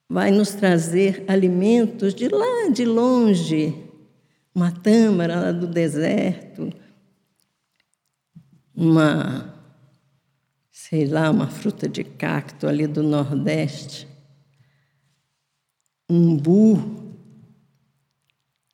[0.10, 3.76] vai nos trazer alimentos de lá de longe,
[4.60, 6.70] uma tâmara lá do deserto,
[8.76, 9.56] uma,
[10.70, 14.06] sei lá, uma fruta de cacto ali do Nordeste,
[16.10, 16.78] um bu.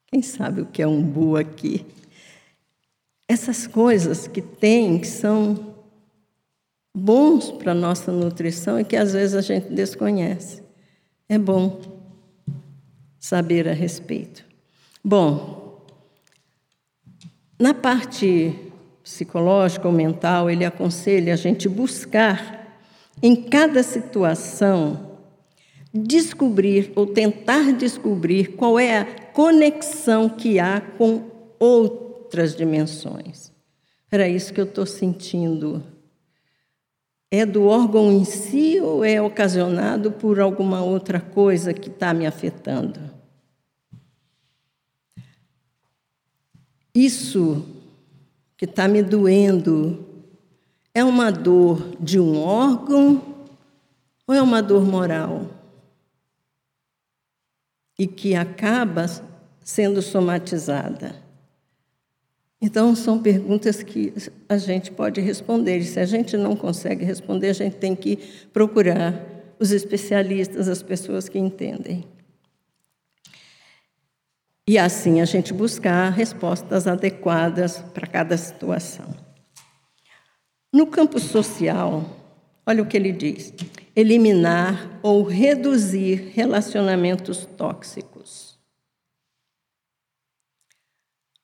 [0.08, 1.86] Quem sabe o que é um bu aqui?
[3.28, 5.76] Essas coisas que tem, que são
[6.96, 10.64] bons para a nossa nutrição e que às vezes a gente desconhece.
[11.30, 11.80] É bom
[13.20, 14.44] saber a respeito.
[15.04, 15.65] Bom,
[17.60, 18.54] na parte
[19.02, 22.82] psicológica ou mental, ele aconselha a gente buscar,
[23.22, 25.20] em cada situação,
[25.94, 31.24] descobrir ou tentar descobrir qual é a conexão que há com
[31.58, 33.54] outras dimensões.
[34.12, 35.82] Era isso que eu estou sentindo.
[37.32, 42.26] É do órgão em si ou é ocasionado por alguma outra coisa que está me
[42.26, 43.15] afetando?
[46.96, 47.66] Isso
[48.58, 50.04] que está me doendo
[50.94, 53.22] é uma dor de um órgão
[54.26, 55.56] ou é uma dor moral?
[57.98, 59.06] e que acaba
[59.64, 61.16] sendo somatizada.
[62.62, 64.14] Então, são perguntas que
[64.50, 65.84] a gente pode responder.
[65.84, 68.18] Se a gente não consegue responder, a gente tem que
[68.52, 69.24] procurar
[69.60, 72.06] os especialistas, as pessoas que entendem.
[74.68, 79.06] E assim a gente buscar respostas adequadas para cada situação.
[80.74, 82.04] No campo social,
[82.66, 83.54] olha o que ele diz:
[83.96, 88.60] eliminar ou reduzir relacionamentos tóxicos.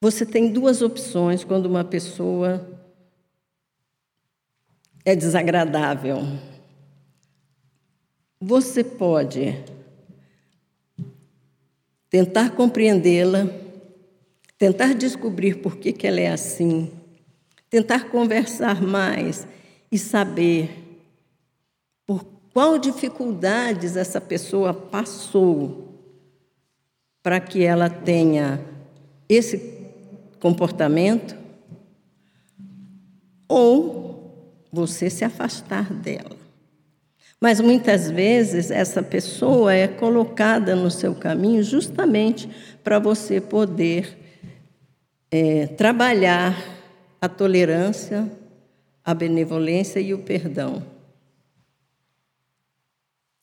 [0.01, 2.67] Você tem duas opções quando uma pessoa
[5.05, 6.17] é desagradável.
[8.39, 9.63] Você pode
[12.11, 13.47] tentar compreendê-la,
[14.57, 16.91] tentar descobrir por que, que ela é assim,
[17.69, 19.47] tentar conversar mais
[19.89, 20.69] e saber
[22.05, 25.87] por qual dificuldades essa pessoa passou
[27.23, 28.59] para que ela tenha
[29.29, 29.57] esse
[30.37, 31.37] comportamento,
[33.47, 36.40] ou você se afastar dela.
[37.41, 42.47] Mas muitas vezes essa pessoa é colocada no seu caminho justamente
[42.83, 44.15] para você poder
[45.31, 46.55] é, trabalhar
[47.19, 48.31] a tolerância,
[49.03, 50.85] a benevolência e o perdão.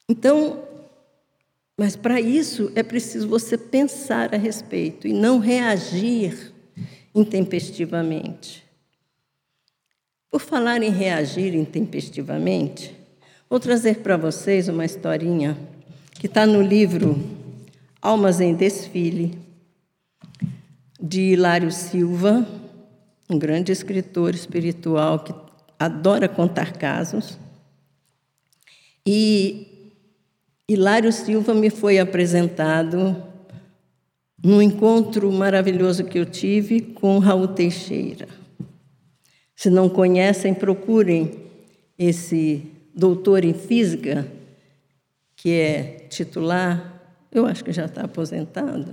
[0.08, 0.62] Então,
[1.76, 6.52] mas para isso é preciso você pensar a respeito e não reagir
[7.12, 8.64] intempestivamente.
[10.30, 12.97] Por falar em reagir intempestivamente,
[13.50, 15.56] Vou trazer para vocês uma historinha
[16.20, 17.18] que está no livro
[18.02, 19.38] Almas em Desfile,
[21.00, 22.46] de Hilário Silva,
[23.26, 25.34] um grande escritor espiritual que
[25.78, 27.38] adora contar casos.
[29.06, 29.94] E
[30.68, 33.16] Hilário Silva me foi apresentado
[34.44, 38.28] num encontro maravilhoso que eu tive com Raul Teixeira.
[39.56, 41.46] Se não conhecem, procurem
[41.98, 44.26] esse doutor em física,
[45.36, 48.92] que é titular, eu acho que já está aposentado,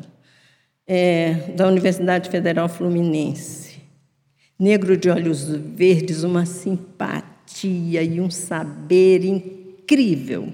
[0.85, 3.79] é, da Universidade Federal Fluminense.
[4.59, 10.53] Negro de olhos verdes, uma simpatia e um saber incrível.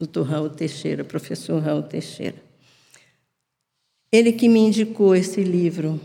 [0.00, 2.42] Doutor Raul Teixeira, professor Raul Teixeira.
[4.10, 6.00] Ele que me indicou esse livro.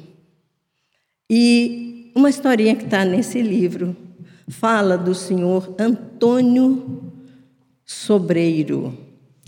[1.29, 3.97] E uma historinha que está nesse livro
[4.47, 7.11] fala do senhor Antônio
[7.85, 8.97] Sobreiro,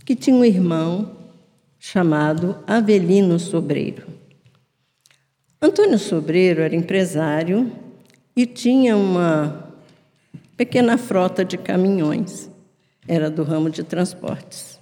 [0.06, 1.18] que tinha um irmão
[1.78, 4.08] chamado Avelino Sobreiro.
[5.62, 7.72] Antônio Sobreiro era empresário
[8.36, 9.74] e tinha uma
[10.58, 12.50] pequena frota de caminhões,
[13.08, 14.80] era do ramo de transportes.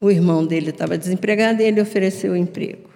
[0.00, 2.89] O irmão dele estava desempregado e ele ofereceu emprego.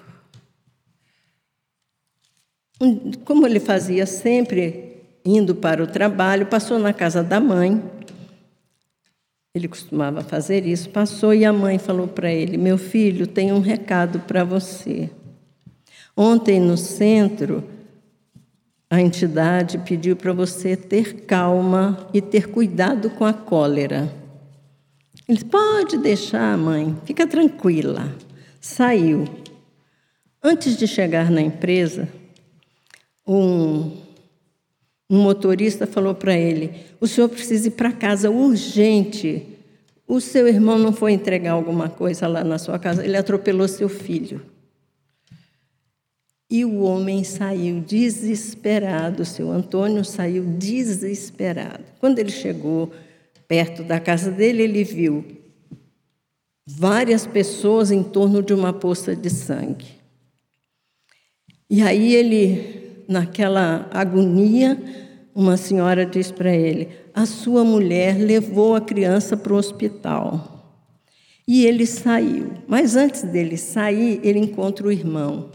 [3.25, 7.83] Como ele fazia sempre indo para o trabalho, passou na casa da mãe.
[9.55, 10.91] Ele costumava fazer isso.
[10.91, 15.09] Passou e a mãe falou para ele: Meu filho, tem um recado para você.
[16.17, 17.65] Ontem no centro,
[18.91, 24.13] a entidade pediu para você ter calma e ter cuidado com a cólera.
[25.29, 28.13] Ele disse: Pode deixar, mãe, fica tranquila.
[28.61, 29.25] Saiu.
[30.43, 32.09] Antes de chegar na empresa,
[33.27, 33.97] um,
[35.09, 39.47] um motorista falou para ele: O senhor precisa ir para casa urgente.
[40.07, 43.89] O seu irmão não foi entregar alguma coisa lá na sua casa, ele atropelou seu
[43.89, 44.43] filho.
[46.51, 51.85] E o homem saiu desesperado, o seu Antônio saiu desesperado.
[51.99, 52.93] Quando ele chegou
[53.49, 55.25] perto da casa dele, ele viu
[56.67, 59.87] várias pessoas em torno de uma poça de sangue.
[61.69, 64.81] E aí ele naquela agonia,
[65.35, 70.51] uma senhora diz para ele: a sua mulher levou a criança para o hospital.
[71.47, 72.53] E ele saiu.
[72.67, 75.51] Mas antes dele sair, ele encontra o irmão.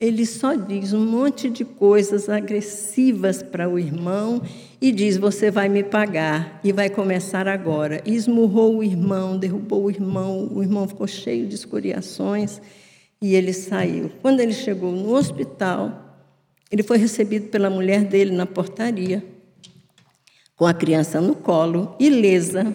[0.00, 4.40] Ele só diz um monte de coisas agressivas para o irmão
[4.80, 8.00] e diz: Você vai me pagar e vai começar agora.
[8.06, 12.60] E esmurrou o irmão, derrubou o irmão, o irmão ficou cheio de escoriações
[13.20, 14.10] e ele saiu.
[14.22, 16.26] Quando ele chegou no hospital,
[16.70, 19.24] ele foi recebido pela mulher dele na portaria,
[20.56, 22.74] com a criança no colo, ilesa.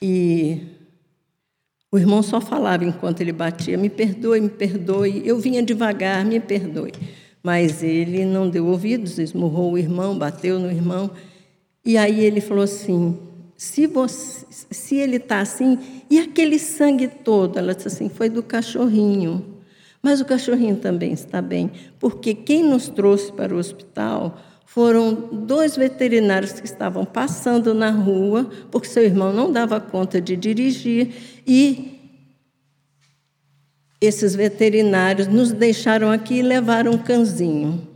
[0.00, 0.62] E
[1.90, 5.22] o irmão só falava enquanto ele batia: Me perdoe, me perdoe.
[5.26, 6.92] Eu vinha devagar, me perdoe.
[7.42, 11.10] Mas ele não deu ouvidos, esmurrou o irmão, bateu no irmão.
[11.84, 13.18] E aí ele falou assim:
[13.56, 15.78] se, você, se ele está assim,
[16.10, 17.58] e aquele sangue todo?
[17.58, 19.58] Ela disse assim: foi do cachorrinho.
[20.02, 25.76] Mas o cachorrinho também está bem, porque quem nos trouxe para o hospital foram dois
[25.76, 31.98] veterinários que estavam passando na rua, porque seu irmão não dava conta de dirigir, e
[34.00, 37.88] esses veterinários nos deixaram aqui e levaram um cãozinho.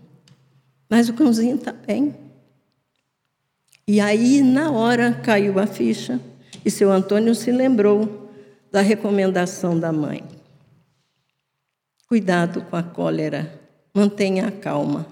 [0.91, 2.17] Mas o cãozinho está bem.
[3.87, 6.21] E aí, na hora, caiu a ficha
[6.65, 8.31] e seu Antônio se lembrou
[8.71, 10.25] da recomendação da mãe.
[12.09, 13.61] Cuidado com a cólera,
[13.95, 15.07] mantenha a calma.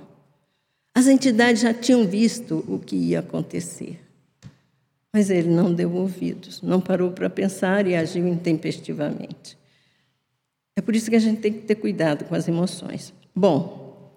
[0.95, 4.01] As entidades já tinham visto o que ia acontecer.
[5.13, 9.59] Mas ele não deu ouvidos, não parou para pensar e agiu intempestivamente.
[10.77, 13.13] É por isso que a gente tem que ter cuidado com as emoções.
[13.35, 14.13] Bom,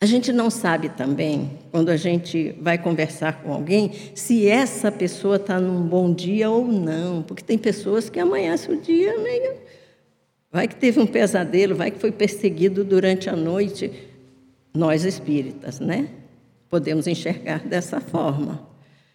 [0.00, 5.36] a gente não sabe também, quando a gente vai conversar com alguém, se essa pessoa
[5.36, 9.54] está num bom dia ou não, porque tem pessoas que amanhecem o dia meio.
[10.52, 13.90] Vai que teve um pesadelo, vai que foi perseguido durante a noite.
[14.74, 16.10] Nós espíritas, né?
[16.68, 18.68] Podemos enxergar dessa forma.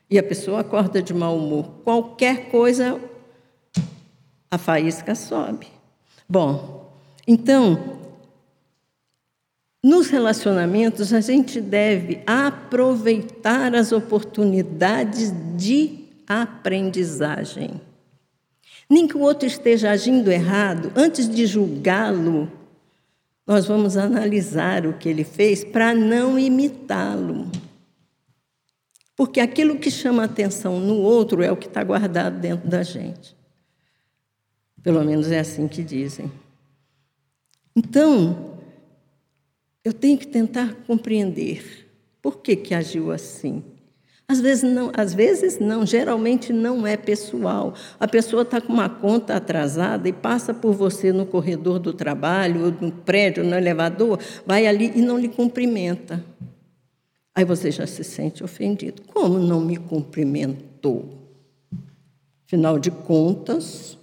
[0.10, 1.82] E a pessoa acorda de mau humor.
[1.84, 3.00] Qualquer coisa,
[4.50, 5.68] a faísca sobe.
[6.28, 6.92] Bom,
[7.28, 7.97] então,
[9.84, 17.80] nos relacionamentos, a gente deve aproveitar as oportunidades de aprendizagem.
[18.90, 22.52] Nem que o outro esteja agindo errado, antes de julgá-lo,
[23.46, 27.50] nós vamos analisar o que ele fez para não imitá-lo.
[29.16, 33.36] Porque aquilo que chama atenção no outro é o que está guardado dentro da gente.
[34.84, 36.32] Pelo menos é assim que dizem.
[37.76, 38.47] Então,
[39.88, 41.88] eu tenho que tentar compreender
[42.22, 43.64] por que, que agiu assim.
[44.28, 47.74] Às vezes não, às vezes não, geralmente não é pessoal.
[47.98, 52.66] A pessoa está com uma conta atrasada e passa por você no corredor do trabalho,
[52.66, 56.22] ou no prédio, no elevador, vai ali e não lhe cumprimenta.
[57.34, 59.04] Aí você já se sente ofendido.
[59.14, 61.08] Como não me cumprimentou?
[62.46, 63.98] Afinal de contas,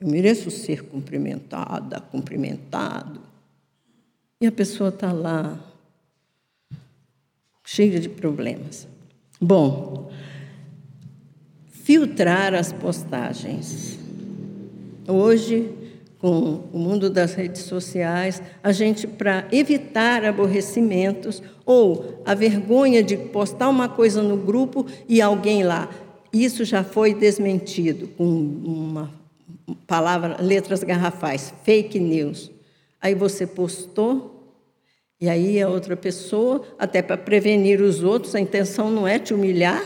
[0.00, 3.31] eu mereço ser cumprimentada, cumprimentado.
[4.42, 5.56] E a pessoa está lá
[7.64, 8.88] cheia de problemas.
[9.40, 10.10] Bom,
[11.70, 14.00] filtrar as postagens.
[15.06, 15.70] Hoje,
[16.18, 23.16] com o mundo das redes sociais, a gente, para evitar aborrecimentos ou a vergonha de
[23.16, 25.88] postar uma coisa no grupo e alguém lá,
[26.32, 29.08] isso já foi desmentido com uma
[29.86, 32.50] palavra, letras garrafais, fake news.
[33.02, 34.31] Aí você postou,
[35.22, 39.32] e aí a outra pessoa, até para prevenir os outros, a intenção não é te
[39.32, 39.80] humilhar,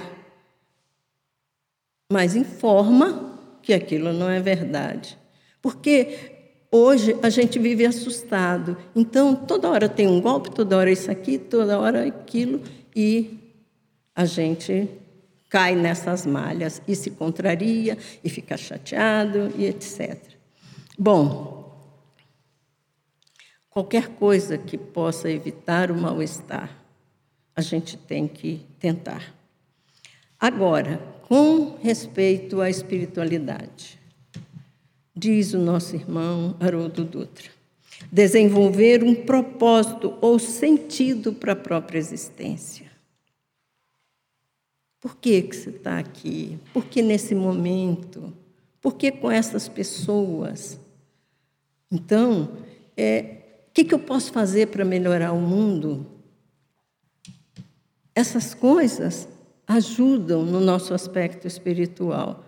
[2.11, 5.19] mas informa que aquilo não é verdade.
[5.61, 8.79] Porque hoje a gente vive assustado.
[8.95, 12.63] Então, toda hora tem um golpe, toda hora isso aqui, toda hora aquilo,
[12.95, 13.39] e
[14.15, 14.89] a gente
[15.51, 20.19] cai nessas malhas e se contraria e fica chateado e etc.
[20.99, 21.56] Bom,
[23.77, 26.83] Qualquer coisa que possa evitar o mal-estar,
[27.55, 29.35] a gente tem que tentar.
[30.41, 30.97] Agora,
[31.29, 34.01] com respeito à espiritualidade,
[35.15, 37.51] diz o nosso irmão Haroldo Dutra,
[38.11, 42.91] desenvolver um propósito ou sentido para a própria existência.
[44.99, 46.59] Por que, que você está aqui?
[46.73, 48.33] Por que nesse momento?
[48.81, 50.81] Por que com essas pessoas?
[51.93, 52.57] Então,
[52.97, 53.36] é,
[53.77, 56.07] que, que eu posso fazer para melhorar o mundo?
[58.15, 59.29] Essas coisas
[59.67, 62.43] ajudam no nosso aspecto espiritual.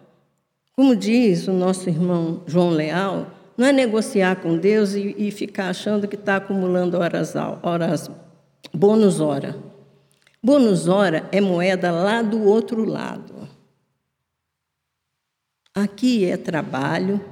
[0.75, 5.69] Como diz o nosso irmão João Leal, não é negociar com Deus e, e ficar
[5.69, 8.11] achando que está acumulando horas, horas,
[8.73, 9.55] bônus hora.
[10.43, 13.47] Bônus hora é moeda lá do outro lado.
[15.75, 17.23] Aqui é trabalho,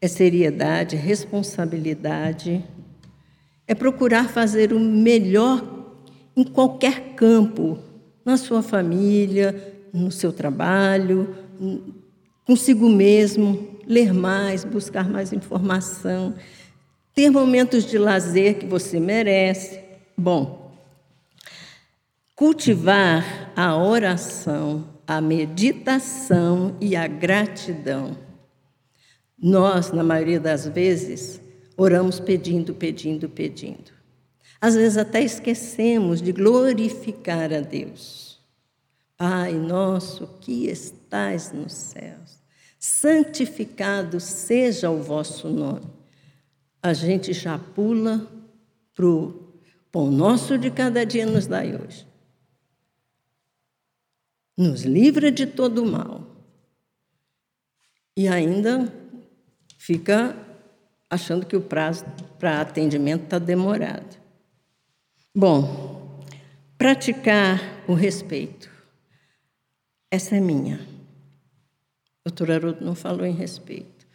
[0.00, 2.64] é seriedade, responsabilidade,
[3.66, 5.62] é procurar fazer o melhor
[6.36, 7.78] em qualquer campo,
[8.24, 11.34] na sua família, no seu trabalho,
[12.44, 16.34] consigo mesmo, ler mais, buscar mais informação,
[17.14, 19.80] ter momentos de lazer que você merece.
[20.16, 20.72] Bom,
[22.34, 28.16] cultivar a oração, a meditação e a gratidão.
[29.38, 31.40] Nós, na maioria das vezes,
[31.76, 33.92] Oramos pedindo, pedindo, pedindo.
[34.60, 38.40] Às vezes até esquecemos de glorificar a Deus.
[39.16, 42.42] Pai nosso que estais nos céus,
[42.78, 45.86] santificado seja o vosso nome.
[46.82, 48.26] A gente já pula
[48.94, 49.54] para o
[49.90, 52.06] pão nosso de cada dia nos dai hoje.
[54.56, 56.26] Nos livra de todo mal.
[58.16, 58.92] E ainda
[59.78, 60.36] fica
[61.14, 62.04] achando que o prazo
[62.38, 64.16] para atendimento está demorado.
[65.34, 66.20] Bom,
[66.76, 68.70] praticar o respeito.
[70.10, 70.80] Essa é minha.
[72.20, 74.06] O doutor Haroldo não falou em respeito.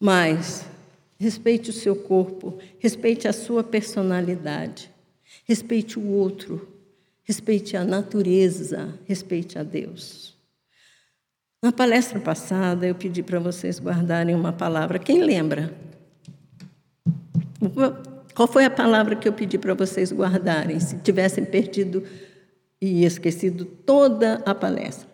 [0.00, 0.66] Mas
[1.18, 4.90] respeite o seu corpo, respeite a sua personalidade,
[5.44, 6.68] respeite o outro,
[7.24, 10.36] respeite a natureza, respeite a Deus.
[11.62, 14.98] Na palestra passada, eu pedi para vocês guardarem uma palavra.
[14.98, 15.74] Quem lembra?
[18.34, 22.04] Qual foi a palavra que eu pedi para vocês guardarem, se tivessem perdido
[22.80, 25.08] e esquecido toda a palestra?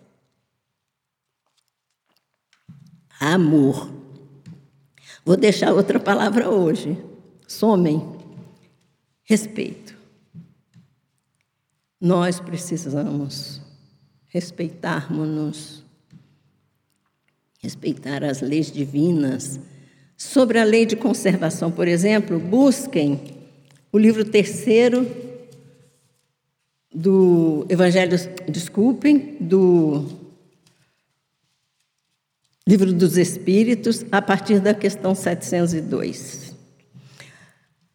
[3.32, 3.90] amor.
[5.24, 7.02] Vou deixar outra palavra hoje.
[7.46, 8.12] Somem.
[9.22, 9.96] Respeito.
[12.00, 13.62] Nós precisamos
[14.26, 15.84] respeitarmos-nos,
[17.60, 19.58] respeitar as leis divinas.
[20.16, 23.20] Sobre a lei de conservação, por exemplo, busquem
[23.92, 25.06] o livro terceiro
[26.94, 28.16] do Evangelho,
[28.48, 30.06] desculpem, do
[32.66, 36.54] Livro dos Espíritos, a partir da questão 702.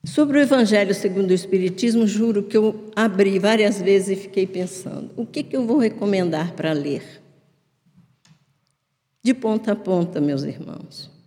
[0.05, 5.11] Sobre o Evangelho segundo o Espiritismo, juro que eu abri várias vezes e fiquei pensando:
[5.15, 7.03] o que, que eu vou recomendar para ler?
[9.23, 11.18] De ponta a ponta, meus irmãos.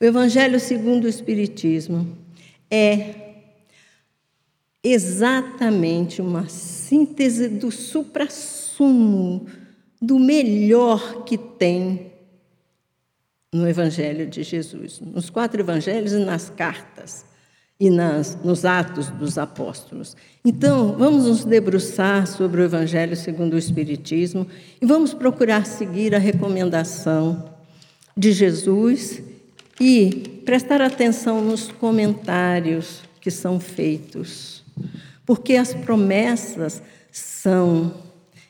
[0.00, 2.16] O Evangelho segundo o Espiritismo
[2.70, 3.22] é
[4.82, 9.46] exatamente uma síntese do suprassumo,
[10.00, 12.10] do melhor que tem
[13.52, 17.24] no Evangelho de Jesus, nos quatro Evangelhos e nas cartas
[17.78, 20.16] e nas, nos Atos dos Apóstolos.
[20.44, 24.46] Então, vamos nos debruçar sobre o Evangelho segundo o Espiritismo
[24.80, 27.52] e vamos procurar seguir a recomendação
[28.16, 29.22] de Jesus
[29.80, 34.64] e prestar atenção nos comentários que são feitos,
[35.24, 37.94] porque as promessas são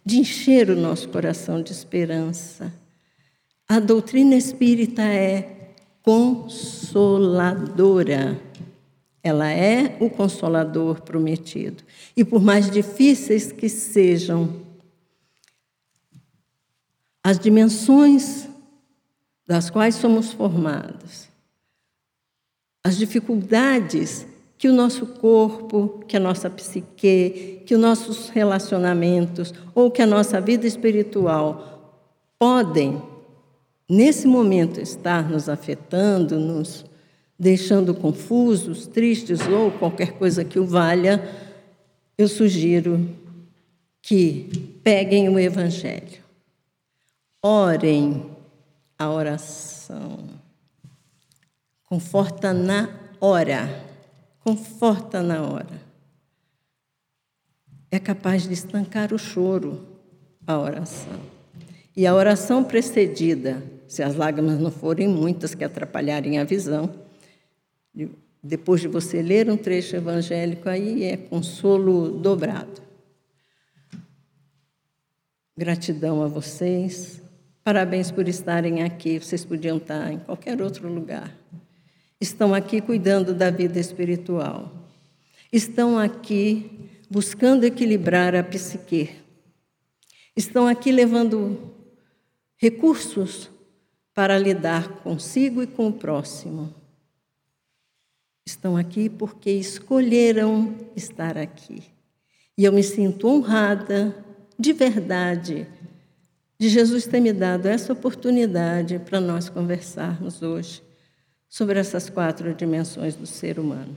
[0.05, 2.73] de encher o nosso coração de esperança
[3.73, 5.71] a doutrina espírita é
[6.03, 8.39] consoladora.
[9.23, 11.83] Ela é o consolador prometido.
[12.15, 14.61] E por mais difíceis que sejam
[17.25, 18.47] as dimensões
[19.47, 21.29] das quais somos formados,
[22.85, 24.27] as dificuldades
[24.59, 30.07] que o nosso corpo, que a nossa psique, que os nossos relacionamentos ou que a
[30.07, 31.99] nossa vida espiritual
[32.39, 33.03] podem
[33.89, 36.85] nesse momento estar nos afetando, nos
[37.39, 41.23] deixando confusos, tristes ou qualquer coisa que o valha,
[42.17, 43.09] eu sugiro
[44.01, 46.23] que peguem o Evangelho,
[47.43, 48.32] orem
[49.03, 50.19] a oração,
[51.85, 52.89] conforta na
[53.21, 53.85] hora,
[54.41, 55.81] conforta na hora.
[57.91, 59.87] É capaz de estancar o choro
[60.47, 61.21] a oração.
[61.97, 66.95] E a oração precedida se as lágrimas não forem muitas que atrapalharem a visão.
[68.43, 72.81] Depois de você ler um trecho evangélico, aí é consolo dobrado.
[75.57, 77.22] Gratidão a vocês.
[77.65, 79.21] Parabéns por estarem aqui.
[79.21, 81.33] Vocês podiam estar em qualquer outro lugar.
[82.21, 84.73] Estão aqui cuidando da vida espiritual.
[85.53, 89.11] Estão aqui buscando equilibrar a psique.
[90.35, 91.73] Estão aqui levando
[92.57, 93.51] recursos
[94.15, 96.75] para lidar consigo e com o próximo.
[98.45, 101.83] Estão aqui porque escolheram estar aqui.
[102.59, 104.17] E eu me sinto honrada,
[104.59, 105.67] de verdade,
[106.63, 110.81] de Jesus ter me dado essa oportunidade para nós conversarmos hoje
[111.49, 113.97] sobre essas quatro dimensões do ser humano.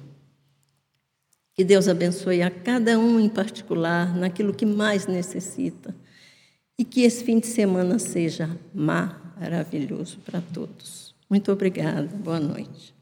[1.54, 5.96] Que Deus abençoe a cada um em particular naquilo que mais necessita
[6.76, 11.14] e que esse fim de semana seja maravilhoso para todos.
[11.30, 12.08] Muito obrigada.
[12.18, 12.95] Boa noite.